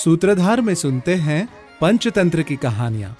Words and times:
सूत्रधार 0.00 0.60
में 0.60 0.74
सुनते 0.74 1.14
हैं 1.16 1.48
पंचतंत्र 1.80 2.42
की 2.42 2.56
कहानियाँ। 2.56 3.16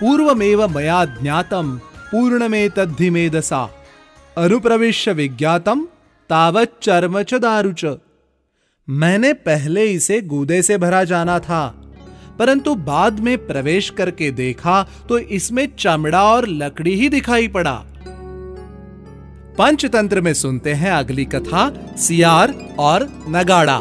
पूर्वमेव 0.00 0.66
मया 0.68 1.04
ज्ञातम 1.04 1.76
पूर्णमेतद्धिमेदसा 2.10 3.62
अनुप्रविश्य 4.36 5.12
विज्ञातम 5.12 5.86
तावत 6.30 6.78
चर्म 6.82 7.22
च 7.22 7.34
दारुच 7.40 7.84
मैंने 8.88 9.32
पहले 9.42 9.84
इसे 9.86 10.20
गूदे 10.22 10.62
से 10.62 10.78
भरा 10.78 11.02
जाना 11.04 11.38
था, 11.38 11.66
परंतु 12.38 12.74
बाद 12.74 13.20
में 13.20 13.36
प्रवेश 13.46 13.90
करके 13.90 14.30
देखा 14.30 14.82
तो 15.08 15.18
इसमें 15.18 15.66
चमड़ा 15.78 16.22
और 16.24 16.48
लकड़ी 16.48 16.94
ही 16.94 17.08
दिखाई 17.08 17.48
पड़ा। 17.48 17.74
पंचतंत्र 19.60 20.20
में 20.20 20.34
सुनते 20.34 20.72
हैं 20.72 20.90
अगली 20.90 21.24
कथा, 21.24 21.96
सियार 21.96 22.76
और 22.78 23.24
नगाड़ा। 23.28 23.80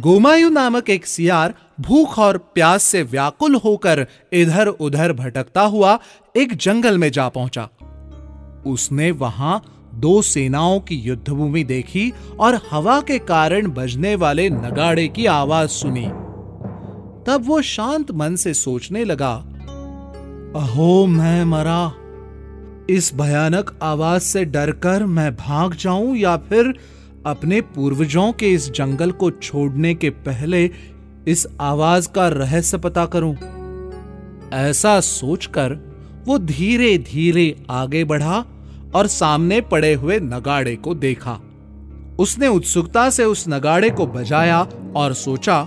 गोमायु 0.00 0.50
नामक 0.50 0.90
एक 0.90 1.06
सियार 1.06 1.54
भूख 1.80 2.18
और 2.18 2.38
प्यास 2.38 2.82
से 2.82 3.02
व्याकुल 3.02 3.54
होकर 3.54 4.06
इधर 4.32 4.66
उधर 4.66 5.12
भटकता 5.12 5.60
हुआ 5.60 5.98
एक 6.36 6.56
जंगल 6.56 6.98
में 6.98 7.12
जा 7.12 7.28
पहुँचा। 7.28 7.68
उसने 8.66 9.10
वहाँ 9.10 9.62
दो 9.94 10.22
सेनाओं 10.22 10.80
की 10.80 10.94
युद्धभूमि 10.94 11.64
देखी 11.64 12.12
और 12.40 12.60
हवा 12.70 13.00
के 13.00 13.18
कारण 13.18 13.68
बजने 13.68 14.14
वाले 14.14 14.50
नगाड़े 14.50 15.08
की 15.08 15.26
आवाज़ 15.26 15.70
सुनी। 15.70 16.06
तब 17.26 17.42
वो 17.46 17.62
शांत 17.62 18.10
मन 18.10 18.36
से 18.36 18.54
सोचने 18.54 19.04
लगा, 19.04 19.34
अहो, 20.56 21.06
मैं 21.06 21.44
मरा 21.44 21.92
इस 22.90 23.12
भयानक 23.14 23.78
आवाज़ 23.82 24.22
से 24.22 24.44
डरकर 24.44 25.04
मैं 25.04 25.36
भाग 25.36 25.74
जाऊँ 25.74 26.16
या 26.16 26.36
फिर 26.36 26.74
अपने 27.26 27.60
पूर्वजों 27.60 28.32
के 28.32 28.48
इस 28.48 28.70
जंगल 28.70 29.10
को 29.10 29.30
छोड़ने 29.30 29.94
के 29.94 30.10
पहले 30.10 30.70
इस 31.28 31.46
आवाज़ 31.60 32.08
का 32.08 32.28
रहस्य 32.28 32.78
पता 32.78 33.06
करूँ? 33.06 33.36
ऐसा 34.52 35.00
सोचकर 35.00 35.78
वो 36.26 36.38
धीरे 36.38 36.98
धीरे 36.98 37.62
आगे 37.70 38.04
बढ़ा 38.04 38.44
और 38.94 39.06
सामने 39.06 39.60
पड़े 39.60 39.94
हुए 39.94 40.20
नगाड़े 40.20 40.76
को 40.76 40.94
देखा। 40.94 41.40
उसने 42.18 42.48
उत्सुकता 42.48 43.10
से 43.10 43.24
उस 43.24 43.44
नगाड़े 43.48 43.90
को 43.90 44.06
बजाया 44.06 44.66
और 44.96 45.14
सोचा, 45.14 45.58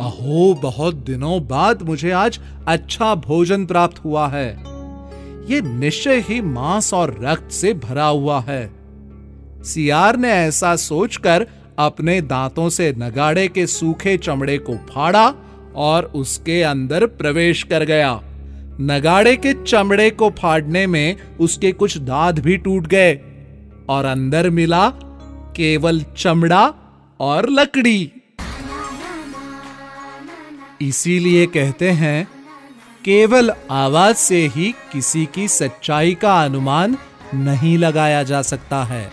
अहो, 0.00 0.54
बहुत 0.62 0.94
दिनों 0.94 1.48
बाद 1.48 1.82
मुझे 1.82 2.10
आज 2.10 2.40
अच्छा 2.68 3.14
भोजन 3.14 3.66
प्राप्त 3.66 4.04
हुआ 4.04 4.28
है। 4.28 4.77
ये 5.48 5.60
निश्चय 5.60 6.24
ही 6.28 6.40
मांस 6.40 6.94
और 6.94 7.16
रक्त 7.22 7.50
से 7.50 7.74
भरा 7.74 8.06
हुआ 8.06 8.40
है। 8.40 8.70
सियार 9.64 10.16
ने 10.16 10.28
ऐसा 10.28 10.76
सोचकर 10.76 11.46
अपने 11.78 12.20
दांतों 12.20 12.68
से 12.68 12.94
नगाड़े 12.98 13.48
के 13.48 13.66
सूखे 13.66 14.16
चमड़े 14.16 14.58
को 14.58 14.76
फाड़ा 14.76 15.34
और 15.74 16.04
उसके 16.04 16.62
अंदर 16.62 17.06
प्रवेश 17.06 17.62
कर 17.62 17.84
गया। 17.84 18.20
नगाड़े 18.80 19.36
के 19.36 19.52
चमड़े 19.64 20.10
को 20.10 20.30
फाड़ने 20.30 20.86
में 20.86 21.16
उसके 21.40 21.72
कुछ 21.72 21.98
दांत 21.98 22.40
भी 22.40 22.56
टूट 22.56 22.86
गए 22.86 23.14
और 23.88 24.04
अंदर 24.04 24.50
मिला 24.50 24.88
केवल 25.56 26.04
चमड़ा 26.16 26.74
और 27.20 27.48
लकड़ी। 27.50 28.12
इसीलिए 30.80 31.46
कहते 31.46 31.90
हैं 31.90 32.28
केवल 33.04 33.50
आवाज़ 33.70 34.16
से 34.16 34.46
ही 34.46 34.74
किसी 34.92 35.24
की 35.26 35.48
सच्चाई 35.48 36.14
का 36.14 36.42
अनुमान 36.44 36.96
नहीं 37.34 37.78
लगाया 37.78 38.22
जा 38.22 38.42
सकता 38.42 38.84
है। 38.84 39.10